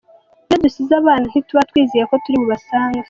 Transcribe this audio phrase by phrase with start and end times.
[0.47, 2.99] Iyo dusize abana ntituba twizeye ko turi bubasange.